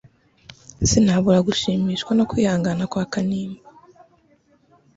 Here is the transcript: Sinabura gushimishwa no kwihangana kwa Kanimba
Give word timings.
Sinabura 0.89 1.39
gushimishwa 1.47 2.11
no 2.17 2.23
kwihangana 2.29 2.83
kwa 2.91 3.03
Kanimba 3.13 3.67